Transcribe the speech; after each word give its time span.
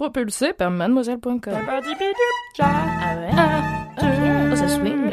Propulsé 0.00 0.54
par 0.54 0.70
mademoiselle.com. 0.70 1.52
Ah 1.52 3.16
ouais? 3.18 3.30
Ah. 3.36 4.50
Oh, 4.50 4.56
ça 4.56 4.66
swing. 4.66 5.12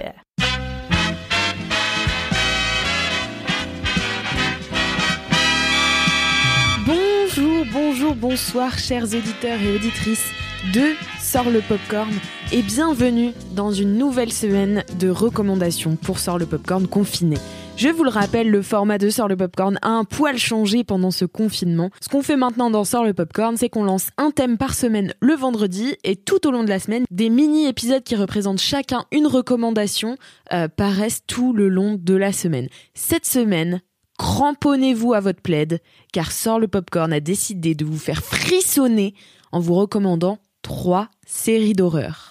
Bonjour, 6.86 7.66
bonjour, 7.74 8.16
bonsoir, 8.16 8.80
chers 8.80 9.04
auditeurs 9.04 9.62
et 9.62 9.76
auditrices 9.76 10.32
de 10.74 10.94
Sort 11.20 11.50
le 11.50 11.60
Popcorn 11.60 12.14
et 12.54 12.62
bienvenue 12.62 13.34
dans 13.58 13.74
une 13.74 13.98
nouvelle 13.98 14.32
semaine 14.32 14.86
de 14.98 15.10
recommandations 15.10 15.98
pour 15.98 16.18
Sort 16.18 16.40
le 16.40 16.46
Popcorn 16.46 16.88
confiné. 16.88 17.36
Je 17.78 17.90
vous 17.90 18.04
le 18.04 18.10
rappelle, 18.10 18.50
le 18.50 18.64
format 18.64 18.98
de 18.98 19.08
Sort 19.08 19.28
le 19.28 19.38
Popcorn 19.38 19.78
a 19.84 19.90
un 19.90 20.04
poil 20.04 20.36
changé 20.40 20.84
pendant 20.84 21.12
ce 21.12 21.26
confinement. 21.26 21.92
Ce 22.02 22.10
qu'on 22.10 22.24
fait 22.24 22.36
maintenant 22.36 22.72
dans 22.72 22.84
Sort 22.84 23.04
le 23.04 23.14
Popcorn, 23.14 23.56
c'est 23.56 23.70
qu'on 23.70 23.84
lance 23.84 24.10
un 24.18 24.32
thème 24.32 24.58
par 24.58 24.74
semaine 24.74 25.14
le 25.20 25.36
vendredi 25.36 25.96
et 26.04 26.16
tout 26.16 26.48
au 26.48 26.52
long 26.52 26.64
de 26.64 26.70
la 26.70 26.80
semaine, 26.80 27.06
des 27.12 27.30
mini-épisodes 27.30 28.02
qui 28.02 28.16
représentent 28.16 28.60
chacun 28.60 29.06
une 29.12 29.28
recommandation 29.28 30.18
euh, 30.54 30.68
paraissent 30.68 31.22
tout 31.28 31.54
le 31.54 31.70
long 31.70 32.00
de 32.02 32.16
la 32.16 32.32
semaine. 32.32 32.68
Cette 32.96 33.28
semaine, 33.28 33.84
cramponnez-vous 34.18 35.14
à 35.14 35.20
votre 35.20 35.44
plaid, 35.44 35.80
car 36.12 36.32
Sort 36.32 36.60
le 36.60 36.68
Popcorn 36.68 37.14
a 37.14 37.20
décidé 37.20 37.76
de 37.76 37.86
vous 37.86 38.00
faire 38.00 38.24
frissonner 38.24 39.14
en 39.52 39.60
vous 39.60 39.76
recommandant 39.76 40.40
trois 40.64 41.10
séries 41.28 41.74
d'horreur. 41.74 42.27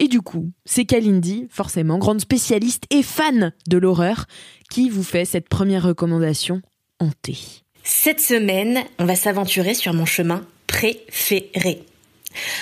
Et 0.00 0.08
du 0.08 0.20
coup, 0.20 0.52
c'est 0.64 0.84
Kalindi, 0.84 1.46
forcément, 1.50 1.98
grande 1.98 2.20
spécialiste 2.20 2.84
et 2.90 3.02
fan 3.02 3.52
de 3.68 3.78
l'horreur, 3.78 4.26
qui 4.70 4.90
vous 4.90 5.02
fait 5.02 5.24
cette 5.24 5.48
première 5.48 5.82
recommandation 5.82 6.62
hantée. 7.00 7.38
Cette 7.82 8.20
semaine, 8.20 8.84
on 8.98 9.06
va 9.06 9.16
s'aventurer 9.16 9.74
sur 9.74 9.94
mon 9.94 10.04
chemin 10.04 10.44
préféré. 10.66 11.84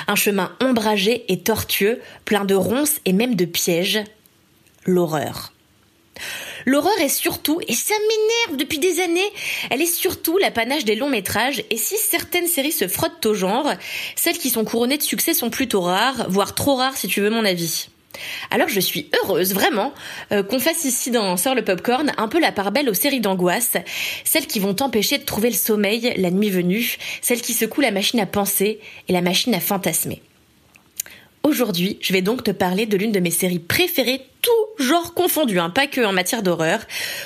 Un 0.06 0.14
chemin 0.14 0.52
ombragé 0.62 1.24
et 1.30 1.40
tortueux, 1.40 2.00
plein 2.24 2.44
de 2.44 2.54
ronces 2.54 3.00
et 3.04 3.12
même 3.12 3.34
de 3.34 3.44
pièges. 3.44 4.00
L'horreur. 4.86 5.52
L'horreur 6.66 6.98
est 7.00 7.08
surtout, 7.08 7.60
et 7.68 7.74
ça 7.74 7.94
m'énerve 7.94 8.58
depuis 8.58 8.80
des 8.80 9.00
années, 9.00 9.32
elle 9.70 9.80
est 9.80 9.86
surtout 9.86 10.36
l'apanage 10.36 10.84
des 10.84 10.96
longs 10.96 11.08
métrages, 11.08 11.62
et 11.70 11.76
si 11.76 11.96
certaines 11.96 12.48
séries 12.48 12.72
se 12.72 12.88
frottent 12.88 13.24
au 13.24 13.34
genre, 13.34 13.70
celles 14.16 14.36
qui 14.36 14.50
sont 14.50 14.64
couronnées 14.64 14.98
de 14.98 15.02
succès 15.02 15.32
sont 15.32 15.48
plutôt 15.48 15.80
rares, 15.80 16.26
voire 16.28 16.56
trop 16.56 16.74
rares 16.74 16.96
si 16.96 17.06
tu 17.06 17.20
veux 17.20 17.30
mon 17.30 17.44
avis. 17.44 17.88
Alors 18.50 18.68
je 18.68 18.80
suis 18.80 19.10
heureuse 19.22 19.54
vraiment 19.54 19.92
euh, 20.32 20.42
qu'on 20.42 20.58
fasse 20.58 20.84
ici 20.84 21.10
dans 21.10 21.36
Sort 21.36 21.54
le 21.54 21.62
Popcorn 21.62 22.12
un 22.16 22.28
peu 22.28 22.40
la 22.40 22.50
part 22.50 22.72
belle 22.72 22.88
aux 22.90 22.94
séries 22.94 23.20
d'angoisse, 23.20 23.76
celles 24.24 24.46
qui 24.46 24.58
vont 24.58 24.74
t'empêcher 24.74 25.18
de 25.18 25.24
trouver 25.24 25.50
le 25.50 25.56
sommeil 25.56 26.14
la 26.16 26.30
nuit 26.30 26.50
venue, 26.50 26.96
celles 27.20 27.42
qui 27.42 27.52
secouent 27.52 27.82
la 27.82 27.90
machine 27.92 28.18
à 28.18 28.26
penser 28.26 28.80
et 29.08 29.12
la 29.12 29.22
machine 29.22 29.54
à 29.54 29.60
fantasmer. 29.60 30.22
Aujourd'hui, 31.44 31.98
je 32.00 32.12
vais 32.12 32.22
donc 32.22 32.42
te 32.42 32.50
parler 32.50 32.86
de 32.86 32.96
l'une 32.96 33.12
de 33.12 33.20
mes 33.20 33.30
séries 33.30 33.60
préférées, 33.60 34.22
tout 34.42 34.65
genre 34.78 35.14
confondu, 35.14 35.58
hein, 35.58 35.70
pas 35.70 35.86
que 35.86 36.00
en 36.00 36.12
matière 36.12 36.42
d'horreur, 36.42 36.80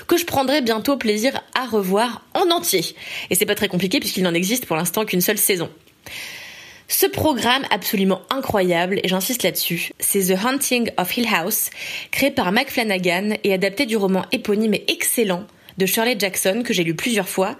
que 0.06 0.16
je 0.16 0.24
prendrai 0.24 0.60
bientôt 0.62 0.96
plaisir 0.96 1.40
à 1.54 1.66
revoir 1.66 2.22
en 2.34 2.50
entier. 2.50 2.84
Et 3.30 3.34
c'est 3.34 3.46
pas 3.46 3.54
très 3.54 3.68
compliqué 3.68 4.00
puisqu'il 4.00 4.22
n'en 4.22 4.34
existe 4.34 4.66
pour 4.66 4.76
l'instant 4.76 5.04
qu'une 5.04 5.20
seule 5.20 5.38
saison. 5.38 5.70
Ce 6.88 7.06
programme 7.06 7.64
absolument 7.70 8.22
incroyable, 8.30 8.98
et 9.04 9.08
j'insiste 9.08 9.44
là-dessus, 9.44 9.92
c'est 10.00 10.34
The 10.34 10.44
Hunting 10.44 10.90
of 10.98 11.16
Hill 11.16 11.28
House, 11.32 11.70
créé 12.10 12.32
par 12.32 12.50
Mac 12.50 12.68
Flanagan 12.68 13.36
et 13.44 13.54
adapté 13.54 13.86
du 13.86 13.96
roman 13.96 14.24
éponyme 14.32 14.74
et 14.74 14.84
excellent 14.88 15.46
de 15.80 15.86
Shirley 15.86 16.16
Jackson 16.18 16.62
que 16.64 16.72
j'ai 16.72 16.84
lu 16.84 16.94
plusieurs 16.94 17.28
fois. 17.28 17.56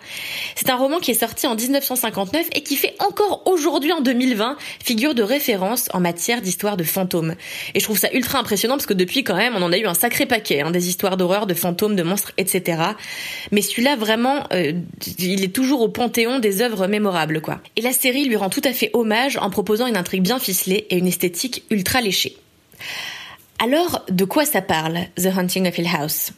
C'est 0.55 0.71
un 0.71 0.77
roman 0.77 0.99
qui 0.99 1.11
est 1.11 1.15
sorti 1.15 1.47
en 1.47 1.57
1959 1.57 2.49
et 2.55 2.63
qui 2.63 2.77
fait 2.77 2.95
encore 3.01 3.43
aujourd'hui 3.47 3.93
en 3.93 4.01
2020 4.01 4.57
figure 4.85 5.15
de 5.15 5.23
référence 5.23 5.89
en 5.93 6.01
matière 6.01 6.43
d'histoire 6.43 6.77
de 6.77 6.85
fantômes. 6.85 7.35
Et 7.75 7.81
je 7.81 7.85
trouve 7.85 7.99
ça 7.99 8.13
ultra 8.13 8.39
impressionnant 8.39 8.77
parce 8.77 8.87
que 8.87 8.95
depuis 8.95 9.25
quand 9.25 9.37
même 9.37 9.57
on 9.57 9.63
en 9.63 9.73
a 9.73 9.79
eu 9.79 9.87
un 9.87 9.95
sacré 9.95 10.27
paquet, 10.27 10.61
hein, 10.61 10.71
des 10.71 10.89
histoires 10.89 11.17
d'horreur, 11.17 11.47
de 11.47 11.55
fantômes, 11.55 11.97
de 11.97 12.03
monstres, 12.03 12.33
etc. 12.37 12.83
Mais 13.51 13.63
celui-là 13.63 13.97
vraiment, 13.97 14.45
euh, 14.53 14.73
il 15.19 15.43
est 15.43 15.55
toujours 15.55 15.81
au 15.81 15.89
panthéon 15.89 16.39
des 16.39 16.63
œuvres 16.63 16.87
mémorables 16.87 17.41
quoi. 17.41 17.61
Et 17.77 17.81
la 17.81 17.93
série 17.93 18.27
lui 18.27 18.37
rend 18.37 18.51
tout 18.51 18.63
à 18.65 18.73
fait 18.73 18.91
hommage 18.93 19.39
en 19.39 19.51
proposant 19.51 19.87
une 19.87 19.97
intrigue 19.97 20.23
bien 20.23 20.39
ficelée 20.39 20.87
et 20.91 20.99
une 20.99 21.07
esthétique 21.07 21.65
ultra 21.71 22.03
léchée. 22.03 22.37
Alors, 23.63 24.05
de 24.09 24.25
quoi 24.25 24.47
ça 24.47 24.63
parle, 24.63 25.01
The 25.17 25.27
Hunting 25.27 25.69
of 25.69 25.77
Hill 25.77 25.89
House? 25.95 26.33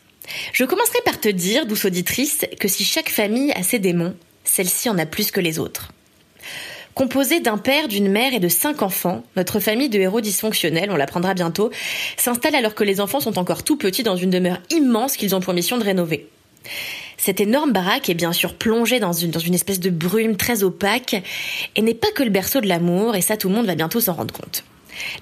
Je 0.52 0.64
commencerai 0.64 0.98
par 1.04 1.20
te 1.20 1.28
dire, 1.28 1.66
douce 1.66 1.84
auditrice, 1.84 2.46
que 2.58 2.68
si 2.68 2.84
chaque 2.84 3.10
famille 3.10 3.52
a 3.52 3.62
ses 3.62 3.78
démons, 3.78 4.14
celle-ci 4.44 4.88
en 4.88 4.98
a 4.98 5.06
plus 5.06 5.30
que 5.30 5.40
les 5.40 5.58
autres. 5.58 5.92
Composée 6.94 7.40
d'un 7.40 7.56
père, 7.56 7.88
d'une 7.88 8.10
mère 8.10 8.34
et 8.34 8.40
de 8.40 8.48
cinq 8.48 8.82
enfants, 8.82 9.24
notre 9.36 9.60
famille 9.60 9.88
de 9.88 9.98
héros 9.98 10.20
dysfonctionnels, 10.20 10.90
on 10.90 10.96
l'apprendra 10.96 11.32
bientôt, 11.32 11.70
s'installe 12.18 12.54
alors 12.54 12.74
que 12.74 12.84
les 12.84 13.00
enfants 13.00 13.20
sont 13.20 13.38
encore 13.38 13.62
tout 13.62 13.76
petits 13.76 14.02
dans 14.02 14.16
une 14.16 14.30
demeure 14.30 14.58
immense 14.70 15.16
qu'ils 15.16 15.34
ont 15.34 15.40
pour 15.40 15.54
mission 15.54 15.78
de 15.78 15.84
rénover. 15.84 16.28
Cette 17.16 17.40
énorme 17.40 17.72
baraque 17.72 18.10
est 18.10 18.14
bien 18.14 18.32
sûr 18.32 18.54
plongée 18.54 19.00
dans 19.00 19.12
une, 19.12 19.54
espèce 19.54 19.80
de 19.80 19.90
brume 19.90 20.36
très 20.36 20.64
opaque 20.64 21.22
et 21.76 21.82
n'est 21.82 21.94
pas 21.94 22.10
que 22.14 22.22
le 22.22 22.30
berceau 22.30 22.60
de 22.60 22.68
l'amour, 22.68 23.16
et 23.16 23.22
ça 23.22 23.36
tout 23.36 23.48
le 23.48 23.54
monde 23.54 23.66
va 23.66 23.74
bientôt 23.74 24.00
s'en 24.00 24.14
rendre 24.14 24.34
compte. 24.34 24.64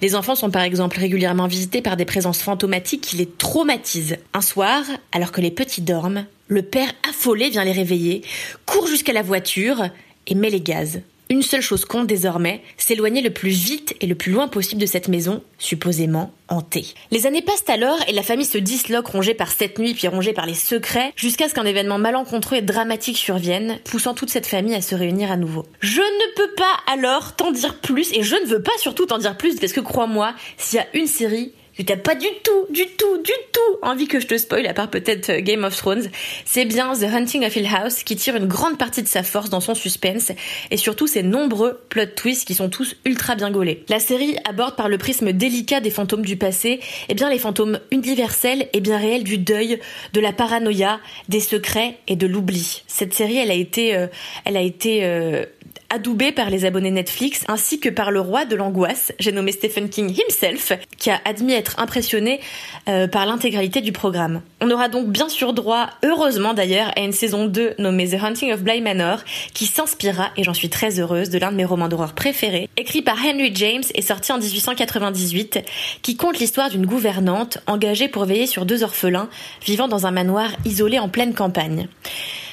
Les 0.01 0.15
enfants 0.15 0.35
sont 0.35 0.51
par 0.51 0.63
exemple 0.63 0.99
régulièrement 0.99 1.47
visités 1.47 1.81
par 1.81 1.97
des 1.97 2.05
présences 2.05 2.41
fantomatiques 2.41 3.01
qui 3.01 3.17
les 3.17 3.27
traumatisent. 3.27 4.17
Un 4.33 4.41
soir, 4.41 4.83
alors 5.11 5.31
que 5.31 5.41
les 5.41 5.51
petits 5.51 5.81
dorment, 5.81 6.25
le 6.47 6.61
père 6.61 6.91
affolé 7.07 7.49
vient 7.49 7.63
les 7.63 7.71
réveiller, 7.71 8.23
court 8.65 8.87
jusqu'à 8.87 9.13
la 9.13 9.21
voiture 9.21 9.89
et 10.27 10.35
met 10.35 10.49
les 10.49 10.61
gaz. 10.61 11.01
Une 11.31 11.43
seule 11.43 11.61
chose 11.61 11.85
compte 11.85 12.07
désormais, 12.07 12.61
s'éloigner 12.75 13.21
le 13.21 13.29
plus 13.29 13.51
vite 13.51 13.95
et 14.01 14.05
le 14.05 14.15
plus 14.15 14.33
loin 14.33 14.49
possible 14.49 14.81
de 14.81 14.85
cette 14.85 15.07
maison, 15.07 15.41
supposément 15.59 16.33
hantée. 16.49 16.87
Les 17.09 17.25
années 17.25 17.41
passent 17.41 17.69
alors 17.69 17.99
et 18.09 18.11
la 18.11 18.21
famille 18.21 18.45
se 18.45 18.57
disloque 18.57 19.07
rongée 19.07 19.33
par 19.33 19.49
cette 19.49 19.79
nuit 19.79 19.93
puis 19.93 20.09
rongée 20.09 20.33
par 20.33 20.45
les 20.45 20.55
secrets 20.55 21.13
jusqu'à 21.15 21.47
ce 21.47 21.53
qu'un 21.53 21.63
événement 21.63 21.99
malencontreux 21.99 22.57
et 22.57 22.61
dramatique 22.61 23.15
survienne, 23.15 23.79
poussant 23.85 24.13
toute 24.13 24.29
cette 24.29 24.45
famille 24.45 24.75
à 24.75 24.81
se 24.81 24.93
réunir 24.93 25.31
à 25.31 25.37
nouveau. 25.37 25.65
Je 25.79 26.01
ne 26.01 26.35
peux 26.35 26.53
pas 26.57 26.91
alors 26.91 27.33
t'en 27.37 27.51
dire 27.51 27.79
plus 27.79 28.11
et 28.11 28.23
je 28.23 28.35
ne 28.35 28.47
veux 28.47 28.61
pas 28.61 28.77
surtout 28.77 29.05
t'en 29.05 29.17
dire 29.17 29.37
plus 29.37 29.55
parce 29.55 29.71
que 29.71 29.79
crois-moi, 29.79 30.33
s'il 30.57 30.79
y 30.79 30.81
a 30.81 30.87
une 30.93 31.07
série 31.07 31.53
que 31.83 31.87
t'as 31.87 31.97
pas 31.97 32.15
du 32.15 32.27
tout, 32.43 32.65
du 32.69 32.85
tout, 32.97 33.17
du 33.17 33.31
tout 33.51 33.61
envie 33.81 34.07
que 34.07 34.19
je 34.19 34.27
te 34.27 34.37
spoil, 34.37 34.67
à 34.67 34.73
part 34.73 34.89
peut-être 34.89 35.29
euh, 35.29 35.41
Game 35.41 35.63
of 35.63 35.75
Thrones, 35.75 36.09
c'est 36.45 36.65
bien 36.65 36.93
The 36.93 37.03
Hunting 37.03 37.45
of 37.45 37.55
Hill 37.55 37.67
House 37.67 38.03
qui 38.03 38.15
tire 38.15 38.35
une 38.35 38.47
grande 38.47 38.77
partie 38.77 39.01
de 39.01 39.07
sa 39.07 39.23
force 39.23 39.49
dans 39.49 39.59
son 39.59 39.75
suspense 39.75 40.31
et 40.69 40.77
surtout 40.77 41.07
ses 41.07 41.23
nombreux 41.23 41.81
plot 41.89 42.05
twists 42.15 42.45
qui 42.45 42.53
sont 42.53 42.69
tous 42.69 42.95
ultra 43.05 43.35
bien 43.35 43.51
gaulés. 43.51 43.83
La 43.89 43.99
série 43.99 44.35
aborde 44.47 44.75
par 44.75 44.89
le 44.89 44.97
prisme 44.97 45.31
délicat 45.31 45.79
des 45.79 45.89
fantômes 45.89 46.25
du 46.25 46.37
passé, 46.37 46.79
eh 47.09 47.13
bien 47.13 47.29
les 47.29 47.39
fantômes 47.39 47.79
universels 47.91 48.67
et 48.73 48.81
bien 48.81 48.97
réels 48.97 49.23
du 49.23 49.37
deuil, 49.37 49.79
de 50.13 50.19
la 50.19 50.33
paranoïa, 50.33 50.99
des 51.29 51.39
secrets 51.39 51.97
et 52.07 52.15
de 52.15 52.27
l'oubli. 52.27 52.83
Cette 52.87 53.13
série, 53.13 53.37
elle 53.37 53.51
a 53.51 53.55
été, 53.55 53.95
euh, 53.95 54.07
elle 54.45 54.57
a 54.57 54.61
été 54.61 55.03
euh, 55.03 55.45
adoubé 55.91 56.31
par 56.31 56.49
les 56.49 56.65
abonnés 56.65 56.89
Netflix 56.89 57.43
ainsi 57.47 57.79
que 57.79 57.89
par 57.89 58.11
le 58.11 58.21
roi 58.21 58.45
de 58.45 58.55
l'angoisse, 58.55 59.11
j'ai 59.19 59.31
nommé 59.31 59.51
Stephen 59.51 59.89
King 59.89 60.09
himself, 60.09 60.71
qui 60.97 61.11
a 61.11 61.19
admis 61.25 61.53
être 61.53 61.79
impressionné 61.79 62.39
euh, 62.87 63.07
par 63.07 63.25
l'intégralité 63.25 63.81
du 63.81 63.91
programme. 63.91 64.41
On 64.61 64.71
aura 64.71 64.87
donc 64.87 65.09
bien 65.09 65.27
sûr 65.27 65.53
droit, 65.53 65.89
heureusement 66.03 66.53
d'ailleurs, 66.53 66.91
à 66.95 67.01
une 67.01 67.11
saison 67.11 67.45
2 67.45 67.75
nommée 67.77 68.09
The 68.09 68.23
Hunting 68.23 68.53
of 68.53 68.61
Bly 68.61 68.81
Manor, 68.81 69.19
qui 69.53 69.65
s'inspira, 69.65 70.31
et 70.37 70.43
j'en 70.43 70.53
suis 70.53 70.69
très 70.69 70.99
heureuse, 70.99 71.29
de 71.29 71.37
l'un 71.37 71.51
de 71.51 71.57
mes 71.57 71.65
romans 71.65 71.89
d'horreur 71.89 72.13
préférés, 72.13 72.69
écrit 72.77 73.01
par 73.01 73.17
Henry 73.17 73.51
James 73.53 73.83
et 73.93 74.01
sorti 74.01 74.31
en 74.31 74.39
1898, 74.39 75.59
qui 76.01 76.15
compte 76.15 76.39
l'histoire 76.39 76.69
d'une 76.69 76.85
gouvernante 76.85 77.57
engagée 77.67 78.07
pour 78.07 78.25
veiller 78.25 78.47
sur 78.47 78.65
deux 78.65 78.83
orphelins 78.83 79.29
vivant 79.65 79.89
dans 79.89 80.05
un 80.05 80.11
manoir 80.11 80.51
isolé 80.65 80.99
en 80.99 81.09
pleine 81.09 81.33
campagne. 81.33 81.87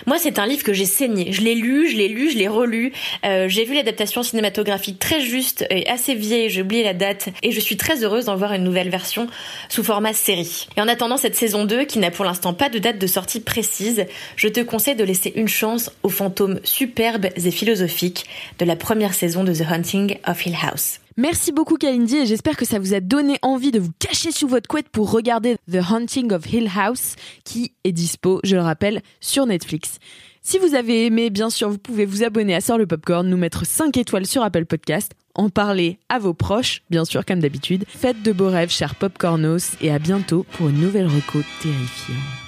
Moi, 0.07 0.17
c'est 0.19 0.39
un 0.39 0.47
livre 0.47 0.63
que 0.63 0.73
j'ai 0.73 0.87
saigné. 0.87 1.33
Je 1.33 1.43
l'ai 1.43 1.55
lu, 1.55 1.91
je 1.91 1.97
l'ai 1.97 2.09
lu, 2.09 2.31
je 2.31 2.39
l'ai 2.39 2.49
relu. 2.49 2.93
Euh, 3.29 3.49
j'ai 3.49 3.65
vu 3.65 3.75
l'adaptation 3.75 4.23
cinématographique 4.23 4.99
très 4.99 5.21
juste 5.21 5.67
et 5.71 5.89
assez 5.89 6.15
vieille, 6.15 6.49
j'ai 6.49 6.63
oublié 6.63 6.83
la 6.83 6.95
date, 6.95 7.29
et 7.43 7.53
je 7.53 7.61
suis 7.61 7.77
très 7.77 8.03
heureuse 8.03 8.25
d'en 8.25 8.37
voir 8.37 8.53
une 8.55 8.65
nouvelle 8.65 8.89
version 8.89 9.27
sous 9.69 9.85
format 9.85 10.15
série. 10.15 10.67
Et 10.77 10.81
en 10.81 10.89
attendant 10.89 11.19
cette 11.19 11.37
saison 11.37 11.65
2, 11.65 11.85
qui 11.85 11.99
n'a 11.99 12.11
pour 12.11 12.25
l'instant 12.25 12.55
pas 12.55 12.69
de 12.69 12.79
date 12.79 12.99
de 12.99 13.07
sortie 13.07 13.41
précise, 13.41 14.07
je 14.37 14.49
te 14.49 14.61
conseille 14.61 14.97
de 14.97 15.05
laisser 15.05 15.33
une 15.37 15.49
chance 15.49 15.91
aux 16.03 16.09
fantômes 16.09 16.61
superbes 16.65 17.27
et 17.37 17.51
philosophiques 17.51 18.27
de 18.59 18.65
la 18.65 18.77
première 18.77 19.15
saison 19.15 19.45
de 19.45 19.53
The 19.53 19.71
Hunting 19.71 20.19
of 20.27 20.47
Hill 20.47 20.57
House. 20.63 21.01
Merci 21.19 21.51
beaucoup 21.51 21.75
Kalindi 21.75 22.19
et 22.19 22.27
j'espère 22.27 22.57
que 22.57 22.65
ça 22.65 22.79
vous 22.79 22.95
a 22.95 23.01
donné 23.01 23.41
envie 23.43 23.73
de 23.73 23.81
vous 23.81 23.91
cacher 23.99 24.31
sous 24.31 24.47
votre 24.47 24.69
couette 24.69 24.89
pour 24.89 25.11
regarder 25.11 25.57
The 25.69 25.81
Hunting 25.91 26.33
of 26.33 26.47
Hill 26.47 26.71
House 26.73 27.17
qui 27.43 27.73
est 27.83 27.91
dispo, 27.91 28.39
je 28.45 28.55
le 28.55 28.63
rappelle, 28.63 29.03
sur 29.19 29.45
Netflix. 29.45 29.99
Si 30.43 30.61
vous 30.61 30.77
avez 30.77 31.07
aimé, 31.07 31.31
bien 31.31 31.51
sûr, 31.51 31.71
vous 31.71 31.79
pouvez 31.79 32.07
vous 32.07 32.23
abonner 32.23 32.55
à 32.55 32.61
Sort 32.61 32.79
le 32.79 32.87
Popcorn, 32.87 33.29
nous 33.29 33.37
mettre 33.37 33.67
5 33.67 33.97
étoiles 33.97 34.27
sur 34.27 34.45
Apple 34.45 34.65
Podcast, 34.65 35.11
en 35.35 35.49
parler 35.49 35.99
à 36.09 36.21
vos 36.21 36.35
proches, 36.35 36.83
bien 36.89 37.05
sûr, 37.05 37.25
comme 37.25 37.41
d'habitude. 37.41 37.85
Faites 37.89 38.23
de 38.23 38.31
beaux 38.31 38.49
rêves, 38.49 38.71
chers 38.71 38.95
popcornos, 38.95 39.73
et 39.81 39.91
à 39.91 39.99
bientôt 39.99 40.47
pour 40.53 40.69
une 40.69 40.81
nouvelle 40.81 41.09
reco 41.09 41.41
terrifiante. 41.61 42.48